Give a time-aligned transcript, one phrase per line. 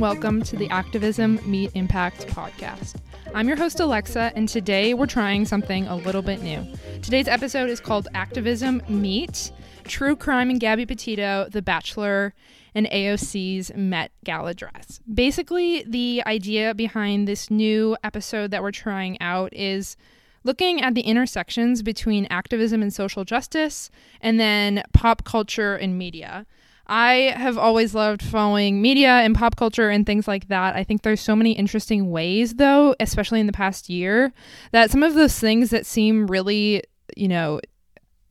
[0.00, 2.94] welcome to the Activism Meet Impact podcast.
[3.34, 6.66] I'm your host, Alexa, and today we're trying something a little bit new.
[7.02, 9.52] Today's episode is called Activism Meet
[9.84, 12.32] True Crime and Gabby Petito, The Bachelor,
[12.74, 15.00] and AOC's Met Gala dress.
[15.12, 19.98] Basically, the idea behind this new episode that we're trying out is
[20.44, 23.90] looking at the intersections between activism and social justice,
[24.22, 26.46] and then pop culture and media.
[26.90, 30.74] I have always loved following media and pop culture and things like that.
[30.74, 34.32] I think there's so many interesting ways, though, especially in the past year,
[34.72, 36.82] that some of those things that seem really,
[37.16, 37.60] you know,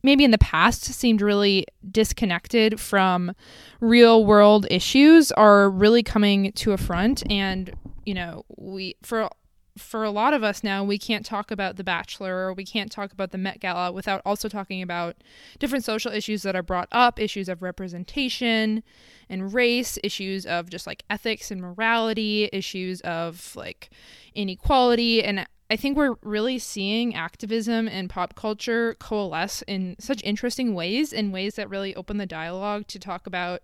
[0.02, 3.32] maybe in the past seemed really disconnected from
[3.80, 7.72] real world issues are really coming to a front and
[8.04, 9.28] you know we for
[9.76, 12.90] for a lot of us now, we can't talk about The Bachelor or we can't
[12.90, 15.16] talk about the Met Gala without also talking about
[15.58, 18.82] different social issues that are brought up issues of representation
[19.28, 23.90] and race, issues of just like ethics and morality, issues of like
[24.34, 25.22] inequality.
[25.22, 31.12] And I think we're really seeing activism and pop culture coalesce in such interesting ways,
[31.12, 33.62] in ways that really open the dialogue to talk about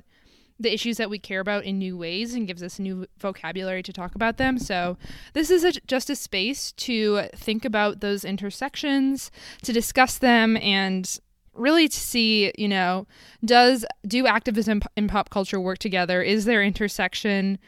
[0.58, 3.92] the issues that we care about in new ways and gives us new vocabulary to
[3.92, 4.58] talk about them.
[4.58, 4.96] So,
[5.34, 9.30] this is a, just a space to think about those intersections,
[9.62, 11.18] to discuss them, and
[11.54, 13.06] really to see, you know,
[13.44, 16.22] does do activism and pop culture work together?
[16.22, 17.58] Is there intersection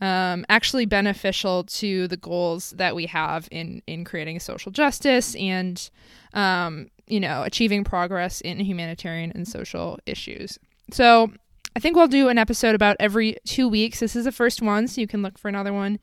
[0.00, 5.90] um, actually beneficial to the goals that we have in in creating social justice and
[6.34, 10.58] um, you know achieving progress in humanitarian and social issues?
[10.92, 11.32] So
[11.76, 14.00] I think we'll do an episode about every two weeks.
[14.00, 15.98] This is the first one, so you can look for another one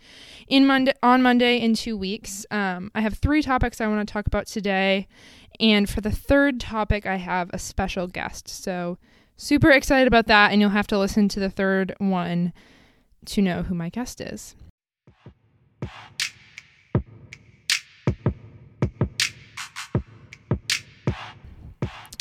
[0.47, 2.45] in Monday on Monday in two weeks.
[2.51, 5.07] Um, I have three topics I want to talk about today,
[5.59, 8.47] and for the third topic, I have a special guest.
[8.47, 8.99] So
[9.35, 12.53] super excited about that, and you'll have to listen to the third one
[13.25, 14.55] to know who my guest is.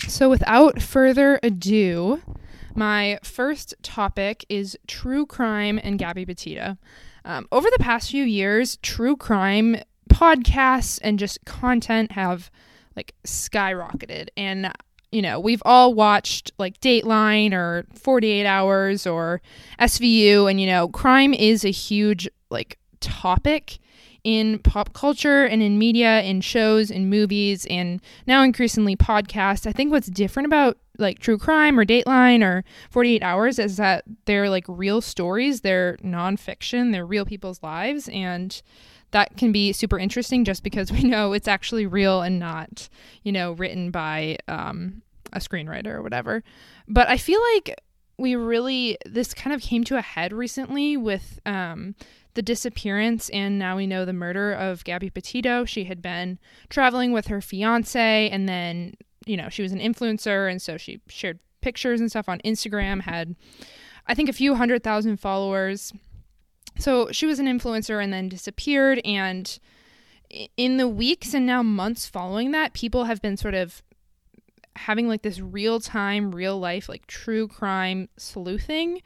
[0.09, 2.23] So, without further ado,
[2.77, 6.77] my first topic is true crime and Gabby Petito.
[7.25, 9.77] Um, over the past few years, true crime
[10.09, 12.51] podcasts and just content have
[12.97, 14.29] like skyrocketed.
[14.37, 14.73] And,
[15.11, 19.41] you know, we've all watched like Dateline or 48 Hours or
[19.79, 23.79] SVU, and, you know, crime is a huge like topic
[24.25, 29.67] in pop culture and in media, in shows, in movies, and now increasingly podcasts.
[29.67, 34.05] I think what's different about like true crime or Dateline or 48 Hours is that
[34.27, 38.61] they're like real stories, they're nonfiction, they're real people's lives, and
[39.13, 42.89] that can be super interesting just because we know it's actually real and not,
[43.23, 46.43] you know, written by um, a screenwriter or whatever.
[46.89, 47.81] But I feel like
[48.19, 51.95] we really this kind of came to a head recently with um,
[52.35, 55.65] the disappearance and now we know the murder of Gabby Petito.
[55.65, 56.39] She had been
[56.69, 58.95] traveling with her fiance and then,
[59.27, 63.03] you know, she was an influencer and so she shared pictures and stuff on Instagram,
[63.03, 63.37] had
[64.07, 65.93] I think a few hundred thousand followers.
[66.79, 69.59] So she was an influencer and then disappeared and
[70.57, 73.83] in the weeks and now months following that, people have been sort of
[74.77, 79.03] having like this real time, real life, like true crime sleuthing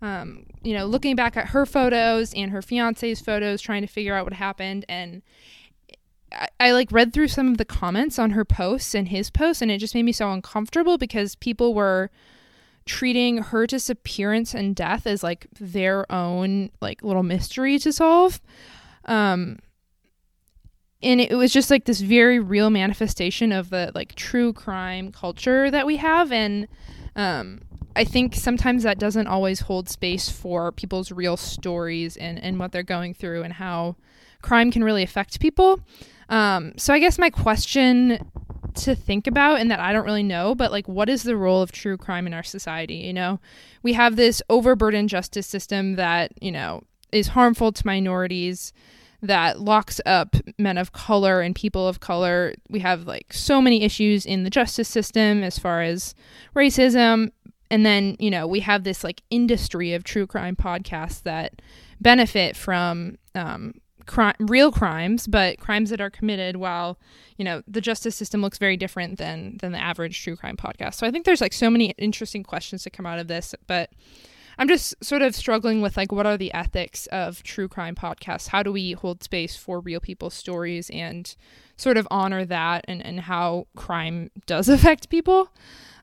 [0.00, 4.14] um, you know, looking back at her photos and her fiance's photos, trying to figure
[4.14, 4.84] out what happened.
[4.88, 5.22] And
[6.32, 9.62] I, I, like read through some of the comments on her posts and his posts,
[9.62, 12.10] and it just made me so uncomfortable because people were
[12.84, 18.40] treating her disappearance and death as like their own like little mystery to solve.
[19.04, 19.58] Um,
[21.02, 25.70] and it was just like this very real manifestation of the like true crime culture
[25.70, 26.66] that we have and
[27.14, 27.60] um
[27.98, 32.70] I think sometimes that doesn't always hold space for people's real stories and, and what
[32.70, 33.96] they're going through and how
[34.40, 35.80] crime can really affect people.
[36.28, 38.30] Um, so I guess my question
[38.74, 41.62] to think about and that I don't really know, but like what is the role
[41.62, 42.96] of true crime in our society?
[42.96, 43.40] You know,
[43.82, 46.82] we have this overburdened justice system that, you know,
[47.12, 48.72] is harmful to minorities
[49.22, 52.54] that locks up men of color and people of color.
[52.68, 56.14] We have like so many issues in the justice system as far as
[56.54, 57.32] racism,
[57.70, 61.60] and then you know we have this like industry of true crime podcasts that
[62.00, 63.74] benefit from um,
[64.08, 66.98] crime, real crimes, but crimes that are committed while
[67.36, 70.94] you know the justice system looks very different than than the average true crime podcast.
[70.94, 73.90] So I think there's like so many interesting questions to come out of this, but
[74.58, 78.48] I'm just sort of struggling with like what are the ethics of true crime podcasts?
[78.48, 81.32] How do we hold space for real people's stories and
[81.76, 85.50] sort of honor that and, and how crime does affect people?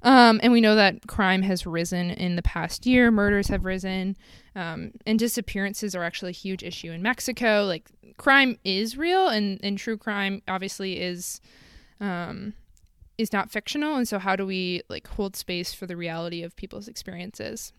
[0.06, 4.16] Um, and we know that crime has risen in the past year, murders have risen,
[4.56, 7.66] um, and disappearances are actually a huge issue in Mexico.
[7.66, 11.42] Like, crime is real, and, and true crime obviously is.
[12.00, 12.54] Um,
[13.18, 16.54] is not fictional and so how do we like hold space for the reality of
[16.58, 17.72] people's experiences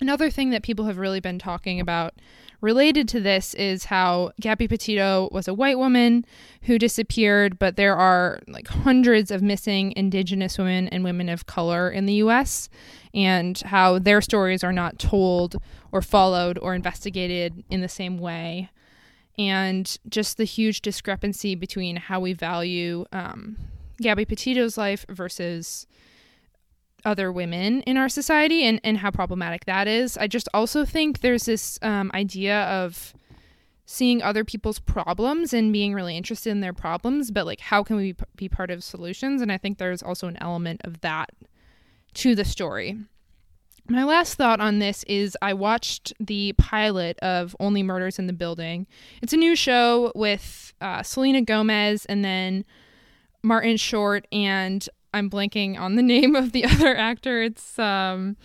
[0.00, 2.14] Another thing that people have really been talking about
[2.60, 6.24] related to this is how Gabby Petito was a white woman
[6.62, 11.90] who disappeared, but there are like hundreds of missing indigenous women and women of color
[11.90, 12.68] in the US,
[13.12, 15.56] and how their stories are not told
[15.92, 18.70] or followed or investigated in the same way.
[19.36, 23.56] And just the huge discrepancy between how we value um,
[24.00, 25.86] Gabby Petito's life versus
[27.04, 30.16] other women in our society and, and how problematic that is.
[30.16, 33.14] I just also think there's this um, idea of
[33.86, 37.96] seeing other people's problems and being really interested in their problems, but like, how can
[37.96, 39.42] we be part of solutions?
[39.42, 41.30] And I think there's also an element of that
[42.14, 42.96] to the story.
[43.86, 48.32] My last thought on this is I watched the pilot of Only Murders in the
[48.32, 48.86] Building.
[49.20, 52.64] It's a new show with uh, Selena Gomez and then
[53.42, 57.42] Martin Short and I'm blanking on the name of the other actor.
[57.42, 58.36] It's um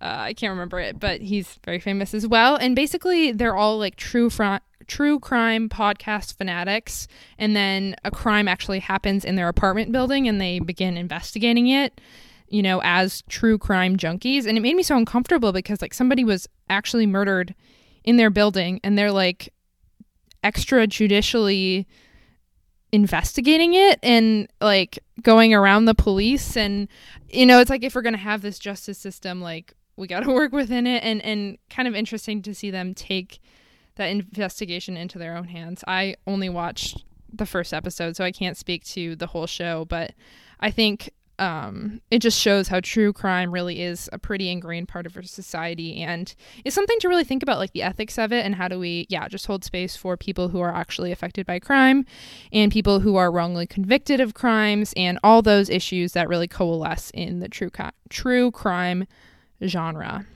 [0.00, 2.56] uh, I can't remember it, but he's very famous as well.
[2.56, 4.56] And basically, they're all like true fr-
[4.86, 7.08] true crime podcast fanatics.
[7.38, 11.98] And then a crime actually happens in their apartment building, and they begin investigating it.
[12.48, 16.24] You know, as true crime junkies, and it made me so uncomfortable because like somebody
[16.24, 17.54] was actually murdered
[18.04, 19.52] in their building, and they're like
[20.44, 21.86] extrajudicially
[22.92, 26.88] investigating it and like going around the police and
[27.30, 30.20] you know it's like if we're going to have this justice system like we got
[30.20, 33.40] to work within it and and kind of interesting to see them take
[33.96, 35.82] that investigation into their own hands.
[35.88, 37.02] I only watched
[37.32, 40.12] the first episode so i can't speak to the whole show but
[40.60, 45.06] i think um, it just shows how true crime really is a pretty ingrained part
[45.06, 46.02] of our society.
[46.02, 46.34] And
[46.64, 49.06] it's something to really think about like the ethics of it and how do we
[49.08, 52.06] yeah just hold space for people who are actually affected by crime
[52.52, 57.10] and people who are wrongly convicted of crimes and all those issues that really coalesce
[57.10, 57.70] in the true
[58.08, 59.06] true crime
[59.64, 60.26] genre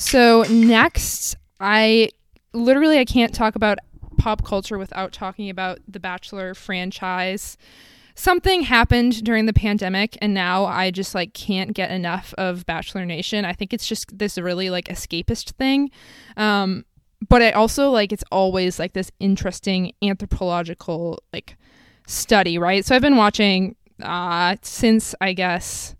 [0.00, 2.08] So next, I
[2.54, 3.78] literally I can't talk about
[4.16, 7.58] pop culture without talking about the Bachelor franchise.
[8.14, 13.04] Something happened during the pandemic and now I just like can't get enough of Bachelor
[13.04, 13.44] Nation.
[13.44, 15.90] I think it's just this really like escapist thing.
[16.38, 16.86] Um
[17.28, 21.58] but I also like it's always like this interesting anthropological like
[22.06, 22.86] study, right?
[22.86, 25.94] So I've been watching uh since I guess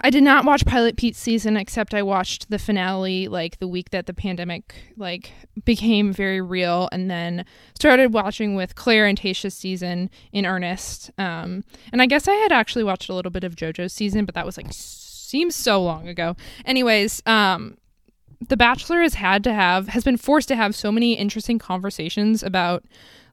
[0.00, 3.90] I did not watch Pilot Pete's season except I watched the finale like the week
[3.90, 5.32] that the pandemic like
[5.64, 7.44] became very real and then
[7.74, 11.10] started watching with Claire and Tayshia's season in earnest.
[11.18, 14.34] Um, and I guess I had actually watched a little bit of JoJo's season, but
[14.34, 16.36] that was like seems so long ago.
[16.64, 17.76] Anyways, um,
[18.48, 22.42] The Bachelor has had to have has been forced to have so many interesting conversations
[22.42, 22.84] about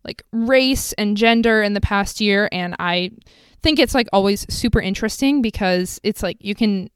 [0.03, 3.11] like race and gender in the past year and I
[3.61, 6.89] think it's like always super interesting because it's like you can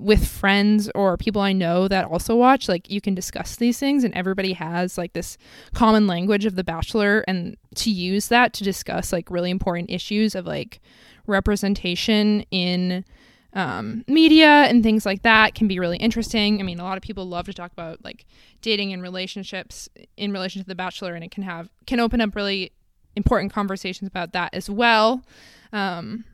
[0.00, 4.02] with friends or people I know that also watch, like you can discuss these things
[4.02, 5.36] and everybody has like this
[5.74, 10.34] common language of the bachelor and to use that to discuss like really important issues
[10.34, 10.80] of like
[11.26, 13.04] representation in
[13.52, 16.60] um, media and things like that can be really interesting.
[16.60, 18.24] I mean, a lot of people love to talk about like
[18.62, 22.34] dating and relationships in relation to the bachelor and it can have can open up
[22.34, 22.72] really
[23.16, 25.22] important conversations about that as well.
[25.72, 26.24] Um,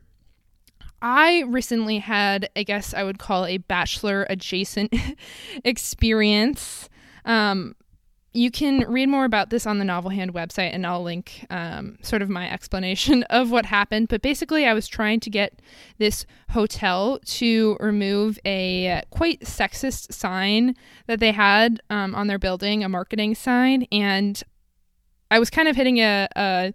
[1.01, 4.93] I recently had, I guess I would call a bachelor adjacent
[5.63, 6.89] experience.
[7.25, 7.75] Um,
[8.33, 11.97] you can read more about this on the Novel Hand website, and I'll link um,
[12.01, 14.07] sort of my explanation of what happened.
[14.09, 15.59] But basically, I was trying to get
[15.97, 20.75] this hotel to remove a quite sexist sign
[21.07, 24.43] that they had um, on their building, a marketing sign, and
[25.31, 26.73] I was kind of hitting a, a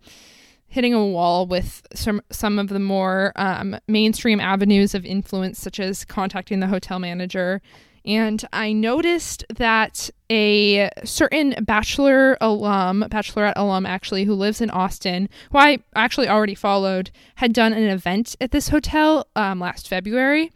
[0.69, 5.81] hitting a wall with some some of the more um, mainstream avenues of influence, such
[5.81, 7.61] as contacting the hotel manager
[8.05, 15.29] and I noticed that a certain Bachelor alum, Bachelorette alum actually, who lives in Austin,
[15.53, 20.51] who I actually already followed, had done an event at this hotel um, last February.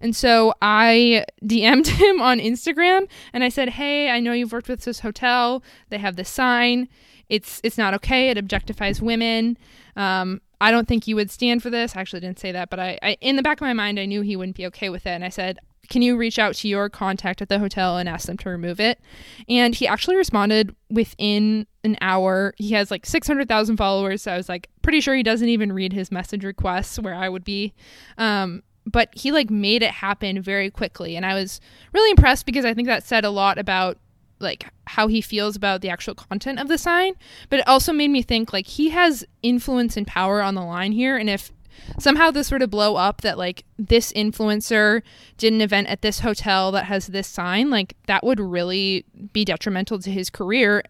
[0.00, 4.68] And so I DM'd him on Instagram and I said, "Hey, I know you've worked
[4.68, 5.62] with this hotel.
[5.90, 6.88] They have this sign.
[7.28, 8.30] It's it's not okay.
[8.30, 9.58] It objectifies women.
[9.96, 11.94] Um, I don't think you would stand for this.
[11.94, 14.06] I actually didn't say that, but I, I in the back of my mind I
[14.06, 15.10] knew he wouldn't be okay with it.
[15.10, 15.58] And I said,
[15.88, 18.78] can you reach out to your contact at the hotel and ask them to remove
[18.80, 19.00] it?
[19.48, 22.54] And he actually responded within an hour.
[22.58, 24.22] He has like 600,000 followers.
[24.22, 27.28] So I was like, pretty sure he doesn't even read his message requests where I
[27.28, 27.72] would be.
[28.18, 31.16] Um, but he like made it happen very quickly.
[31.16, 31.60] And I was
[31.92, 33.98] really impressed because I think that said a lot about
[34.40, 37.14] like how he feels about the actual content of the sign
[37.50, 40.92] but it also made me think like he has influence and power on the line
[40.92, 41.52] here and if
[41.98, 45.02] somehow this were to blow up that like this influencer
[45.36, 49.44] did an event at this hotel that has this sign, like that would really be
[49.44, 50.82] detrimental to his career,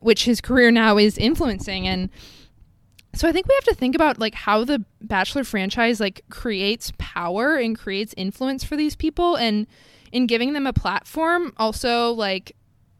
[0.00, 1.86] which his career now is influencing.
[1.86, 2.10] And
[3.14, 6.92] so I think we have to think about like how the Bachelor franchise like creates
[6.98, 9.66] power and creates influence for these people and
[10.12, 12.56] in giving them a platform also like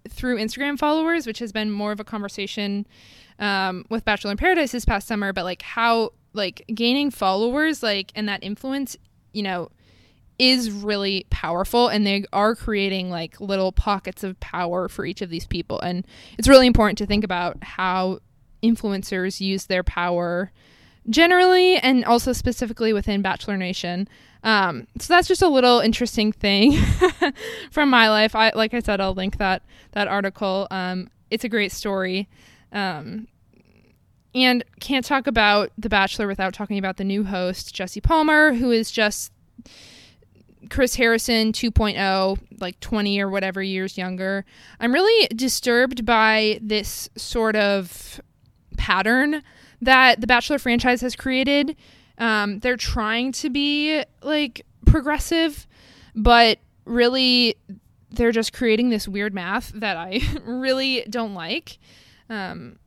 [0.08, 2.87] through Instagram followers, which has been more of a conversation
[3.38, 8.11] um, with Bachelor in Paradise this past summer, but like how like gaining followers like
[8.16, 8.96] and that influence
[9.32, 9.70] you know
[10.38, 15.30] is really powerful and they are creating like little pockets of power for each of
[15.30, 15.78] these people.
[15.80, 16.06] And
[16.38, 18.18] it's really important to think about how
[18.62, 20.50] influencers use their power
[21.08, 24.08] generally and also specifically within bachelor nation.
[24.42, 26.76] Um, so that's just a little interesting thing
[27.70, 28.34] from my life.
[28.34, 30.66] I like i said i'll link that that article.
[30.70, 32.28] Um, it's a great story.
[32.73, 33.28] Um,
[34.34, 38.73] and can't talk about The Bachelor without talking about the new host, Jesse Palmer, who
[38.73, 39.32] is just
[40.70, 44.44] Chris Harrison 2.0, like 20 or whatever years younger.
[44.80, 48.20] I'm really disturbed by this sort of
[48.76, 49.42] pattern
[49.84, 51.76] that the Bachelor franchise has created.
[52.18, 55.66] Um, they're trying to be like progressive,
[56.14, 57.56] but really
[58.10, 61.78] they're just creating this weird math that I really don't like.
[62.28, 62.78] Um,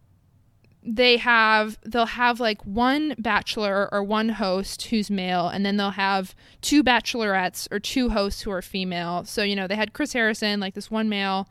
[0.84, 5.92] they have they'll have like one bachelor or one host who's male and then they'll
[5.92, 10.14] have two bachelorettes or two hosts who are female so you know they had chris
[10.14, 11.50] harrison like this one male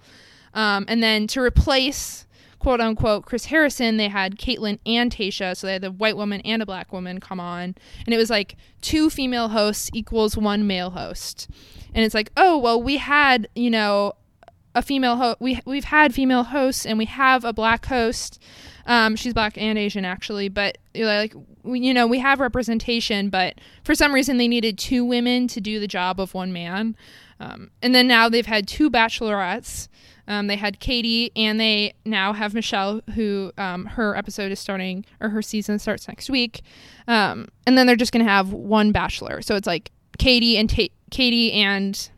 [0.54, 2.25] um, and then to replace
[2.66, 6.40] quote unquote chris harrison they had kaitlyn and Tayshia, so they had the white woman
[6.40, 10.66] and a black woman come on and it was like two female hosts equals one
[10.66, 11.49] male host
[11.94, 14.14] and it's like oh well we had you know
[14.75, 18.42] a female host we, we've had female hosts and we have a black host
[18.87, 23.61] um, she's black and Asian actually, but like we, you know we have representation, but
[23.82, 26.96] for some reason they needed two women to do the job of one man.
[27.40, 29.88] Um, and then now they've had two bachelorettes.
[30.28, 35.04] Um, they had Katie, and they now have Michelle, who um, her episode is starting,
[35.21, 36.62] or her season starts next week.
[37.06, 39.42] Um, and then they're just going to have one bachelor.
[39.42, 42.11] So it's like Katie and Ta- Katie and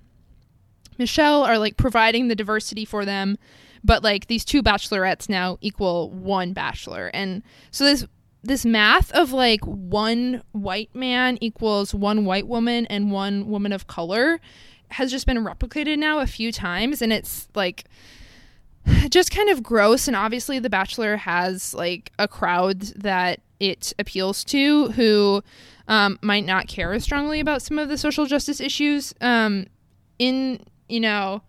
[0.98, 3.36] Michelle are like providing the diversity for them
[3.84, 8.06] but like these two bachelorettes now equal one bachelor and so this
[8.42, 13.86] this math of like one white man equals one white woman and one woman of
[13.86, 14.40] color
[14.90, 17.84] has just been replicated now a few times and it's like
[19.10, 24.44] just kind of gross and obviously the bachelor has like a crowd that it appeals
[24.44, 25.42] to who
[25.88, 29.66] um, might not care as strongly about some of the social justice issues um,
[30.18, 31.42] in you know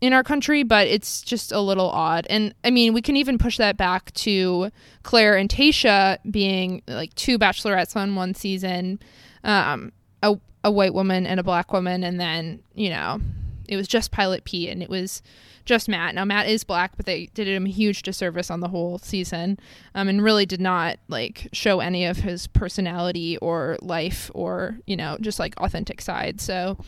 [0.00, 2.26] in our country, but it's just a little odd.
[2.30, 4.70] And I mean, we can even push that back to
[5.02, 9.00] claire and Tayshia being like two bachelorettes on one season,
[9.44, 10.36] um, a,
[10.68, 13.20] a white woman and a black woman, and then, you know,
[13.68, 15.22] it was just Pilot Pete and it was
[15.64, 16.14] just Matt.
[16.14, 19.58] Now Matt is black, but they did him a huge disservice on the whole season,
[19.94, 24.96] um, and really did not like show any of his personality or life or you
[24.96, 26.40] know just like authentic side.
[26.40, 26.78] So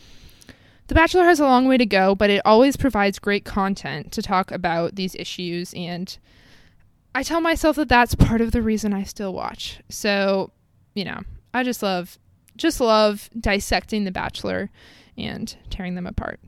[0.87, 4.21] the Bachelor has a long way to go, but it always provides great content to
[4.21, 5.73] talk about these issues.
[5.73, 6.17] And
[7.15, 9.79] I tell myself that that's part of the reason I still watch.
[9.87, 10.51] So,
[10.93, 11.21] you know,
[11.53, 12.19] I just love,
[12.61, 14.69] just love dissecting The Bachelor
[15.17, 16.39] and tearing them apart.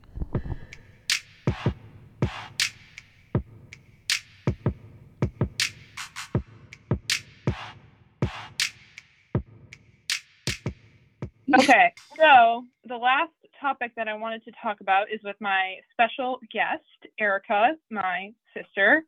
[11.55, 16.39] Okay, so the last topic that I wanted to talk about is with my special
[16.51, 16.84] guest,
[17.20, 19.03] Erica, my sister.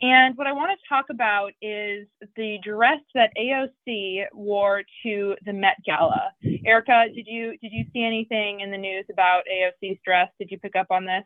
[0.00, 5.52] And what I want to talk about is the dress that AOC wore to the
[5.52, 6.32] Met Gala.
[6.64, 10.28] Erica, did you did you see anything in the news about AOC's dress?
[10.38, 11.24] Did you pick up on this?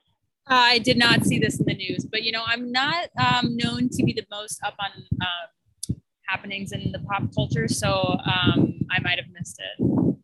[0.49, 3.88] I did not see this in the news, but you know, I'm not um, known
[3.90, 5.96] to be the most up on um,
[6.26, 10.16] happenings in the pop culture, so um, I might have missed it.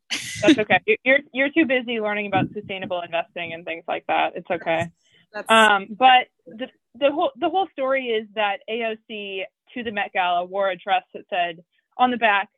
[0.43, 0.81] That's okay.
[1.05, 4.33] You're you're too busy learning about sustainable investing and things like that.
[4.35, 4.91] It's okay.
[5.33, 5.51] That's, that's...
[5.51, 6.67] Um, but the
[6.99, 9.45] the whole the whole story is that AOC
[9.75, 11.63] to the Met Gala wore a dress that said
[11.97, 12.49] on the back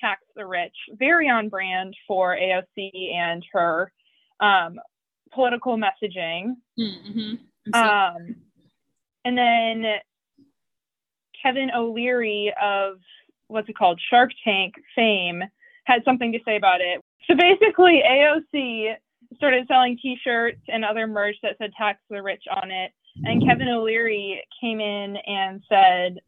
[0.00, 3.92] "tax the rich," very on brand for AOC and her
[4.40, 4.78] um,
[5.32, 6.56] political messaging.
[6.78, 7.74] Mm-hmm.
[7.74, 8.36] Um,
[9.24, 9.84] and then
[11.42, 12.98] Kevin O'Leary of
[13.48, 15.42] what's it called Shark Tank fame
[15.84, 17.02] had something to say about it.
[17.28, 18.94] So basically, AOC
[19.36, 22.92] started selling T-shirts and other merch that said "tax the rich" on it
[23.24, 26.18] and Kevin O'Leary came in and said,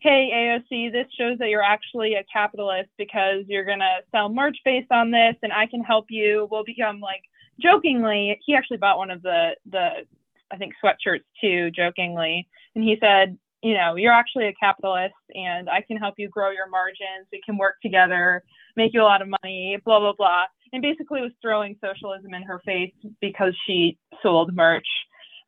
[0.00, 4.58] Hey, AOC, this shows that you're actually a capitalist because you're going to sell merch
[4.64, 6.46] based on this and I can help you.
[6.50, 7.22] We'll become like
[7.60, 10.04] jokingly, he actually bought one of the, the,
[10.50, 12.46] I think sweatshirts too, jokingly.
[12.74, 16.50] And he said, you know, you're actually a capitalist and I can help you grow
[16.50, 17.26] your margins.
[17.32, 18.42] We can work together,
[18.76, 20.44] make you a lot of money, blah, blah, blah.
[20.74, 24.86] And basically was throwing socialism in her face because she sold merch.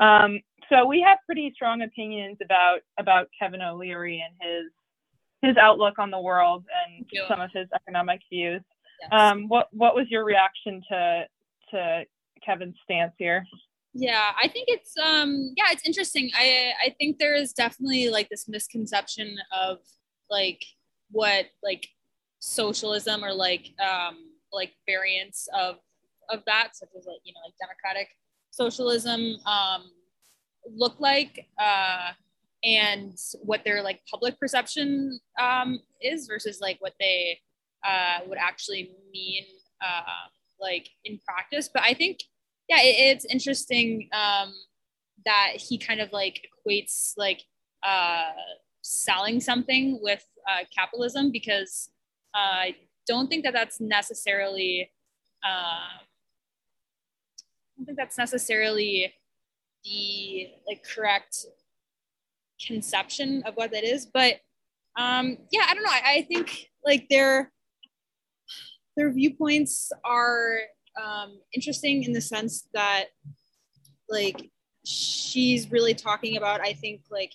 [0.00, 4.72] Um, so we have pretty strong opinions about about Kevin O'Leary and his
[5.42, 8.62] his outlook on the world and some of his economic views.
[9.00, 9.10] Yes.
[9.12, 11.24] Um, what what was your reaction to
[11.70, 12.04] to
[12.44, 13.44] Kevin's stance here?
[13.92, 16.30] Yeah, I think it's um yeah, it's interesting.
[16.36, 19.78] I I think there is definitely like this misconception of
[20.30, 20.62] like
[21.10, 21.88] what like
[22.40, 25.76] socialism or like um like variants of
[26.30, 28.08] of that, such as like you know like democratic
[28.50, 29.90] socialism um
[30.74, 32.10] look like uh,
[32.64, 37.38] and what their like public perception um, is versus like what they
[37.86, 39.44] uh, would actually mean
[39.80, 40.28] uh,
[40.60, 41.68] like in practice.
[41.72, 42.20] But I think
[42.68, 44.52] yeah, it, it's interesting um,
[45.24, 47.42] that he kind of like equates like
[47.82, 48.32] uh,
[48.82, 51.90] selling something with uh, capitalism because
[52.34, 54.90] uh, I don't think that that's necessarily.
[55.44, 56.02] Uh,
[57.68, 59.12] I don't think that's necessarily
[59.86, 61.46] the like correct
[62.64, 64.06] conception of what that is.
[64.06, 64.36] But
[64.96, 65.90] um, yeah, I don't know.
[65.90, 67.52] I, I think like their
[68.96, 70.60] their viewpoints are
[71.02, 73.06] um, interesting in the sense that
[74.08, 74.50] like
[74.84, 76.60] she's really talking about.
[76.60, 77.32] I think like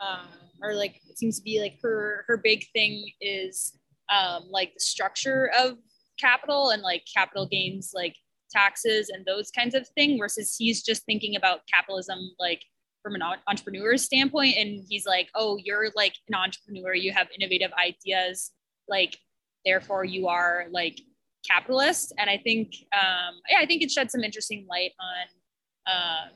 [0.00, 0.28] um,
[0.62, 3.78] or like it seems to be like her her big thing is
[4.12, 5.78] um, like the structure of
[6.18, 8.16] capital and like capital gains like
[8.50, 12.62] taxes and those kinds of thing versus he's just thinking about capitalism like
[13.02, 16.94] from an entrepreneur's standpoint and he's like oh you're like an entrepreneur.
[16.94, 18.52] You have innovative ideas.
[18.88, 19.16] Like
[19.64, 21.00] therefore you are like
[21.46, 22.12] capitalist.
[22.18, 26.30] And i think um yeah i think it shed some interesting light on um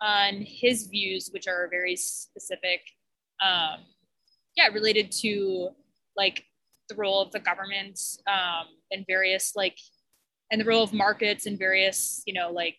[0.00, 2.80] on his views which are very specific
[3.40, 3.80] um
[4.56, 5.70] yeah related to
[6.16, 6.44] like
[6.88, 9.78] the role of the government um and various like
[10.52, 12.78] and the role of markets in various, you know, like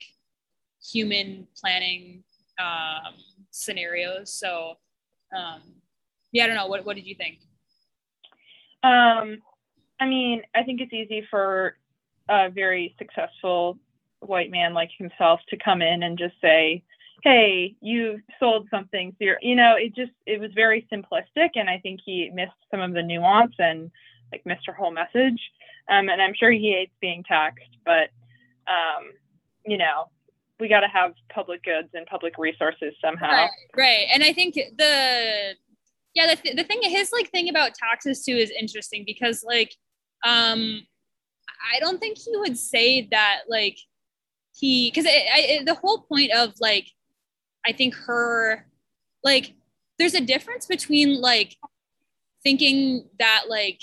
[0.82, 2.24] human planning
[2.60, 3.16] um,
[3.50, 4.32] scenarios.
[4.32, 4.76] So,
[5.36, 5.62] um,
[6.32, 6.68] yeah, I don't know.
[6.68, 7.40] What, what did you think?
[8.84, 9.40] Um,
[10.00, 11.76] I mean, I think it's easy for
[12.30, 13.80] a very successful
[14.20, 16.84] white man like himself to come in and just say,
[17.24, 19.16] hey, you sold something.
[19.18, 21.52] So you know, it just, it was very simplistic.
[21.56, 23.90] And I think he missed some of the nuance and
[24.34, 25.40] like missed her whole message.
[25.90, 28.10] Um, and I'm sure he hates being taxed, but
[28.68, 29.12] um,
[29.66, 30.10] you know,
[30.60, 33.32] we got to have public goods and public resources somehow.
[33.32, 34.08] Right, right.
[34.14, 35.56] And I think the
[36.16, 39.76] yeah, the, th- the thing his like thing about taxes too is interesting because like
[40.26, 40.82] um
[41.74, 43.78] I don't think he would say that like
[44.56, 46.88] he because the whole point of like
[47.66, 48.66] I think her
[49.24, 49.54] like
[49.98, 51.56] there's a difference between like
[52.44, 53.80] thinking that like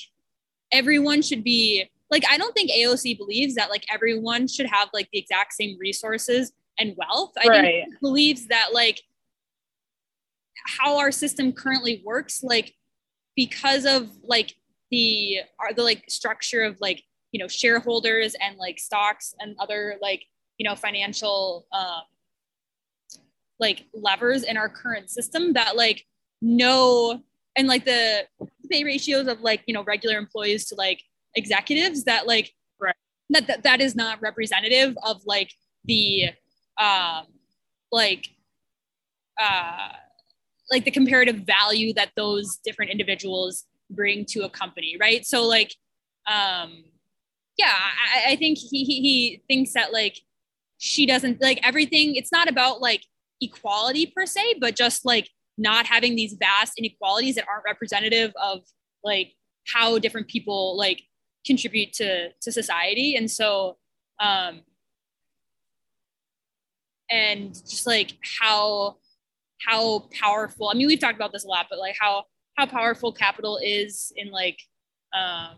[0.72, 5.08] everyone should be like I don't think AOC believes that like everyone should have like
[5.12, 7.32] the exact same resources and wealth.
[7.42, 7.62] I right.
[7.62, 9.00] think believes that like
[10.66, 12.74] how our system currently works, like
[13.36, 14.54] because of like
[14.90, 17.02] the are the like structure of like
[17.32, 20.24] you know shareholders and like stocks and other like
[20.58, 22.02] you know financial um
[23.60, 26.04] like levers in our current system that like
[26.42, 27.22] no
[27.56, 28.26] and like the
[28.70, 31.02] pay ratios of like you know regular employees to like
[31.34, 32.94] executives that like right.
[33.30, 35.50] that, that that is not representative of like
[35.84, 36.30] the
[36.78, 37.26] um
[37.92, 38.28] like
[39.40, 39.88] uh
[40.70, 45.26] like the comparative value that those different individuals bring to a company, right?
[45.26, 45.74] So like,
[46.30, 46.84] um,
[47.58, 50.18] yeah, I, I think he, he he thinks that like
[50.78, 52.14] she doesn't like everything.
[52.14, 53.02] It's not about like
[53.40, 58.60] equality per se, but just like not having these vast inequalities that aren't representative of
[59.04, 59.34] like
[59.72, 61.02] how different people like
[61.46, 63.16] contribute to to society.
[63.16, 63.76] And so
[64.20, 64.60] um
[67.10, 68.96] and just like how
[69.66, 72.24] how powerful i mean we've talked about this a lot but like how
[72.56, 74.58] how powerful capital is in like
[75.12, 75.56] um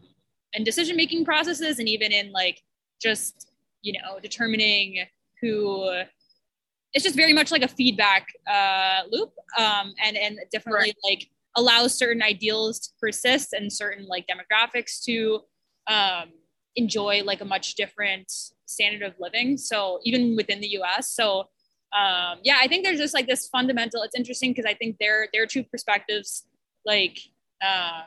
[0.54, 2.60] and decision making processes and even in like
[3.00, 3.50] just
[3.82, 5.04] you know determining
[5.40, 6.02] who
[6.92, 10.96] it's just very much like a feedback uh, loop um, and and definitely right.
[11.04, 15.40] like allows certain ideals to persist and certain like demographics to
[15.88, 16.30] um,
[16.76, 18.30] enjoy like a much different
[18.66, 21.40] standard of living so even within the us so
[21.92, 25.28] um, yeah i think there's just like this fundamental it's interesting because i think there
[25.32, 26.46] there are two perspectives
[26.86, 27.18] like
[27.64, 28.02] uh,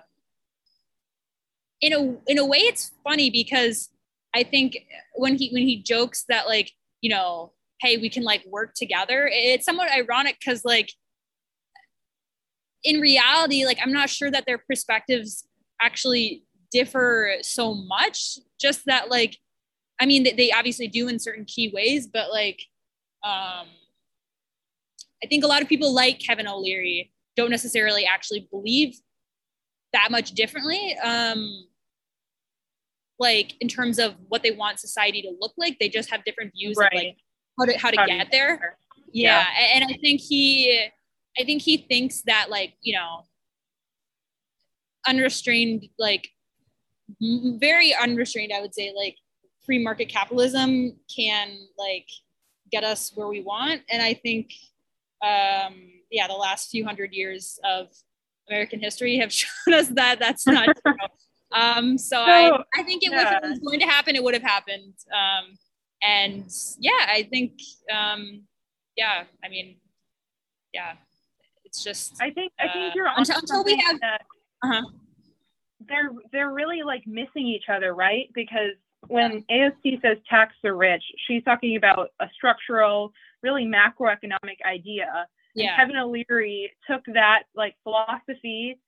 [1.81, 3.89] in a in a way it's funny because
[4.33, 4.77] i think
[5.15, 6.71] when he when he jokes that like
[7.01, 7.51] you know
[7.85, 10.91] hey we can like work together it's somewhat ironic because like
[12.83, 15.47] in reality like i'm not sure that their perspectives
[15.81, 19.37] actually differ so much just that like
[19.99, 22.61] i mean they obviously do in certain key ways but like
[23.23, 23.67] um
[25.23, 28.95] i think a lot of people like kevin o'leary don't necessarily actually believe
[29.93, 31.65] that much differently um
[33.17, 36.51] like in terms of what they want society to look like they just have different
[36.53, 36.91] views right.
[36.91, 37.17] of like
[37.57, 38.77] how to how to get there.
[39.11, 39.45] Yeah.
[39.47, 39.75] yeah.
[39.75, 40.87] And I think he
[41.39, 43.25] I think he thinks that like, you know,
[45.07, 46.29] unrestrained, like
[47.21, 49.17] very unrestrained, I would say, like
[49.65, 52.07] free market capitalism can like
[52.71, 53.81] get us where we want.
[53.89, 54.51] And I think
[55.21, 57.87] um yeah, the last few hundred years of
[58.49, 60.93] American history have shown us that that's not true.
[61.51, 63.37] Um, so, so I, I think it, yeah.
[63.37, 64.93] if it was going to happen, it would have happened.
[65.13, 65.55] Um,
[66.05, 67.53] and yeah, I think,
[67.93, 68.43] um,
[68.95, 69.77] yeah, I mean,
[70.73, 70.93] yeah,
[71.63, 72.13] it's just.
[72.21, 73.95] I think I think uh, you're until, until we have.
[73.95, 74.81] uh-huh.
[75.87, 78.29] They're they're really like missing each other, right?
[78.33, 78.75] Because
[79.07, 79.43] when.
[79.51, 83.11] AOC says tax the rich, she's talking about a structural,
[83.43, 85.27] really macroeconomic idea.
[85.53, 85.69] Yeah.
[85.69, 88.79] And Kevin O'Leary took that like philosophy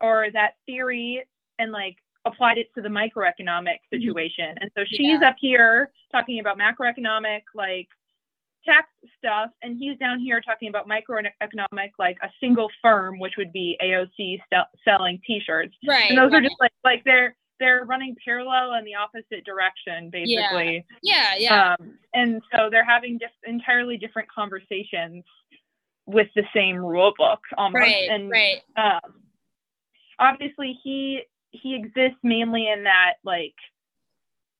[0.00, 1.24] or that theory
[1.58, 3.98] and like applied it to the microeconomic mm-hmm.
[3.98, 4.54] situation.
[4.60, 5.28] And so she's yeah.
[5.28, 7.88] up here talking about macroeconomic, like
[8.64, 13.52] tax stuff, and he's down here talking about microeconomic, like a single firm, which would
[13.52, 15.74] be AOC st- selling T-shirts.
[15.86, 16.10] Right.
[16.10, 16.38] And those right.
[16.38, 20.84] are just like like they're they're running parallel in the opposite direction, basically.
[21.02, 21.32] Yeah.
[21.38, 21.38] Yeah.
[21.38, 21.76] yeah.
[21.80, 25.24] Um, and so they're having just entirely different conversations
[26.06, 27.80] with the same rule book almost.
[27.80, 28.10] Right.
[28.10, 28.58] And right.
[28.76, 29.14] Um,
[30.18, 33.54] obviously he he exists mainly in that like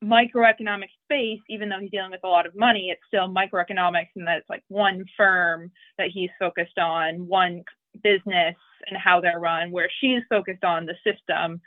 [0.04, 4.26] microeconomic space, even though he's dealing with a lot of money, it's still microeconomics and
[4.26, 7.62] that it's like one firm that he's focused on, one
[8.02, 8.54] business
[8.88, 11.60] and how they're run, where she's focused on the system,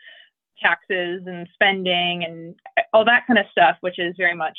[0.62, 2.56] taxes and spending and
[2.94, 4.58] all that kind of stuff, which is very much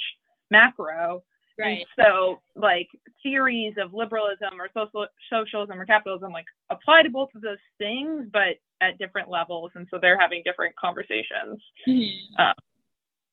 [0.50, 1.22] macro.
[1.60, 1.86] Right.
[1.96, 2.88] And so like
[3.22, 8.26] theories of liberalism or social socialism or capitalism like apply to both of those things,
[8.32, 9.70] but at different levels.
[9.74, 11.60] And so they're having different conversations.
[11.86, 12.42] Mm-hmm.
[12.42, 12.54] Um,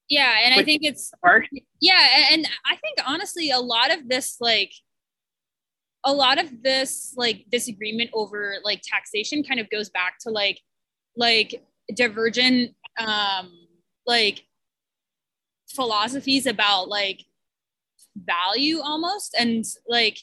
[0.10, 1.48] yeah, and I think it's hard.
[1.82, 4.72] yeah, and I think honestly, a lot of this like
[6.06, 10.62] a lot of this like disagreement over like taxation kind of goes back to like
[11.18, 11.62] like
[11.94, 13.52] divergent um
[14.06, 14.44] like
[15.68, 17.26] philosophies about like
[18.26, 19.36] value almost.
[19.38, 20.20] And like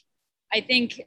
[0.53, 1.01] i think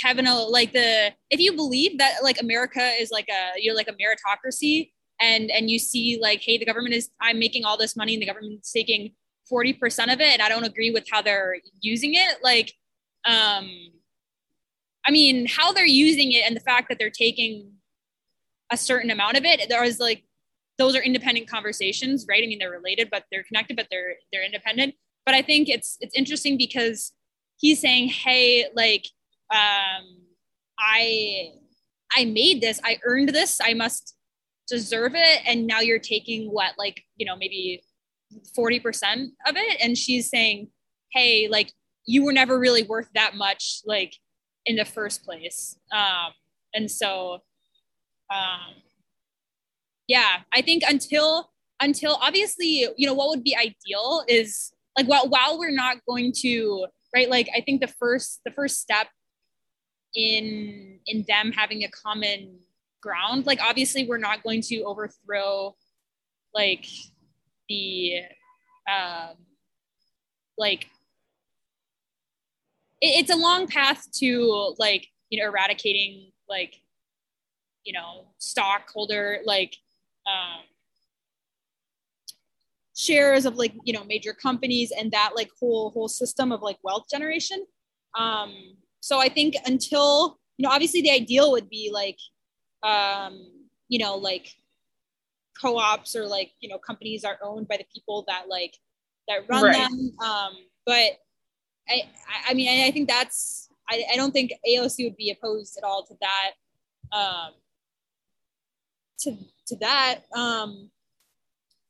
[0.00, 3.92] kevin like the if you believe that like america is like a you're like a
[3.92, 8.14] meritocracy and and you see like hey the government is i'm making all this money
[8.14, 9.12] and the government's taking
[9.50, 12.72] 40% of it and i don't agree with how they're using it like
[13.26, 13.68] um
[15.06, 17.72] i mean how they're using it and the fact that they're taking
[18.70, 20.24] a certain amount of it there is like
[20.78, 22.42] those are independent conversations right?
[22.42, 25.96] I mean they're related but they're connected but they're they're independent but I think it's
[26.00, 27.12] it's interesting because
[27.58, 29.06] he's saying, "Hey, like,
[29.50, 30.22] um,
[30.78, 31.52] I
[32.16, 34.16] I made this, I earned this, I must
[34.68, 37.82] deserve it," and now you're taking what, like, you know, maybe
[38.54, 40.68] forty percent of it, and she's saying,
[41.12, 41.72] "Hey, like,
[42.06, 44.14] you were never really worth that much, like,
[44.66, 46.32] in the first place," um,
[46.74, 47.42] and so,
[48.30, 48.82] um,
[50.08, 55.28] yeah, I think until until obviously, you know, what would be ideal is like while
[55.28, 59.08] while we're not going to right like i think the first the first step
[60.14, 62.58] in in them having a common
[63.02, 63.44] ground.
[63.44, 65.76] Like obviously we're not going to overthrow
[66.54, 66.86] like
[67.68, 68.20] the
[68.90, 69.36] um
[70.56, 70.84] like
[73.00, 76.76] it, it's a long path to like you know eradicating like
[77.84, 79.76] you know stockholder like
[80.26, 80.60] um
[83.02, 86.78] shares of like you know major companies and that like whole whole system of like
[86.82, 87.64] wealth generation.
[88.18, 92.18] Um so i think until you know obviously the ideal would be like
[92.82, 93.46] um
[93.88, 94.54] you know like
[95.60, 98.76] co-ops or like you know companies are owned by the people that like
[99.28, 99.76] that run right.
[99.76, 100.12] them.
[100.24, 100.52] Um
[100.86, 101.12] but
[101.88, 102.02] i
[102.48, 106.04] i mean i think that's I, I don't think aoc would be opposed at all
[106.04, 106.52] to that
[107.16, 107.52] um
[109.22, 109.36] to
[109.68, 110.20] to that.
[110.34, 110.90] Um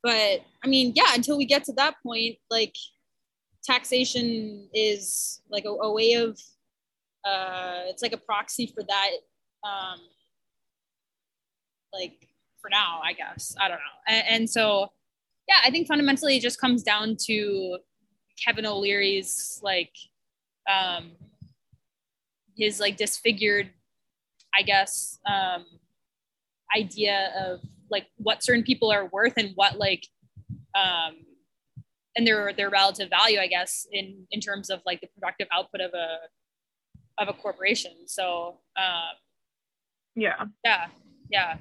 [0.03, 2.75] but I mean, yeah, until we get to that point, like
[3.65, 6.38] taxation is like a, a way of
[7.25, 9.11] uh, it's like a proxy for that.
[9.65, 10.01] Um,
[11.93, 12.29] like
[12.61, 13.99] for now, I guess I don't know.
[14.09, 14.88] And, and so,
[15.49, 17.79] yeah, I think fundamentally it just comes down to
[18.43, 19.93] Kevin O'Leary's like
[20.71, 21.12] um,
[22.57, 23.71] his like disfigured,
[24.59, 25.65] I guess, um,
[26.77, 27.61] idea of
[27.92, 30.07] like what certain people are worth and what like
[30.74, 31.14] um
[32.16, 35.81] and their their relative value i guess in in terms of like the productive output
[35.81, 36.16] of a
[37.18, 37.92] of a corporation.
[38.07, 39.14] So um
[40.14, 40.44] yeah.
[40.64, 40.87] Yeah.
[41.31, 41.57] Yeah.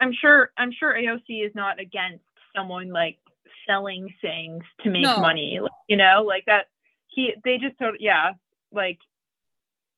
[0.00, 2.24] I'm sure i'm sure aoc is not against
[2.56, 3.18] someone like
[3.68, 5.18] selling things to make no.
[5.18, 6.66] money you know like that
[7.08, 8.32] he they just sort of yeah
[8.72, 8.98] like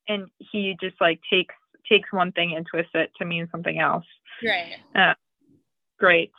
[0.08, 1.54] and he just like takes
[1.88, 4.04] takes one thing and twists it to mean something else.
[4.44, 4.76] Right.
[4.94, 5.14] Uh,
[6.02, 6.32] Great.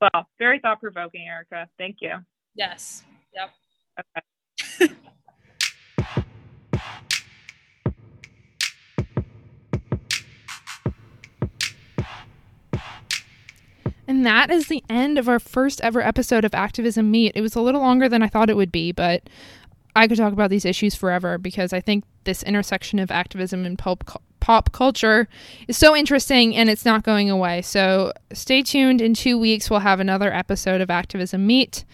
[0.00, 1.68] Well, very thought provoking, Erica.
[1.78, 2.14] Thank you.
[2.56, 3.04] Yes.
[3.32, 3.50] Yep.
[4.80, 4.94] Okay.
[14.06, 17.32] And that is the end of our first ever episode of Activism Meet.
[17.34, 19.30] It was a little longer than I thought it would be, but
[19.96, 23.78] I could talk about these issues forever because I think this intersection of activism and
[23.78, 24.04] pulp
[24.44, 25.26] pop culture
[25.68, 27.62] is so interesting and it's not going away.
[27.62, 29.00] So stay tuned.
[29.00, 31.86] In two weeks, we'll have another episode of Activism Meet.